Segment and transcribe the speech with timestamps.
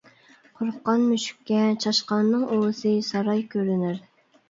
[0.61, 4.07] قورققان مۈشۈككە چاشقاننىڭ ئۇۋىسى ساراي كۆرۈنەر.